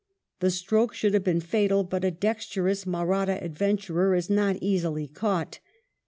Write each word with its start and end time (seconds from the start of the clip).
The 0.39 0.49
stroke 0.49 0.95
should 0.95 1.13
have 1.13 1.23
been 1.23 1.41
fatal, 1.41 1.83
but 1.83 2.03
a 2.03 2.09
dexterous 2.09 2.87
Mahratta 2.87 3.37
adventurer 3.39 4.15
is 4.15 4.31
not 4.31 4.55
easily 4.59 5.07
caught. 5.07 5.59